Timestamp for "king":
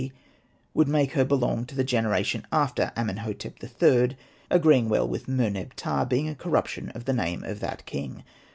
7.85-8.23